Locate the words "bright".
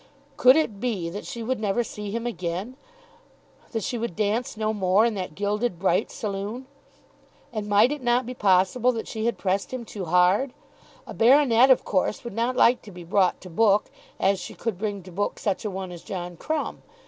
5.77-6.09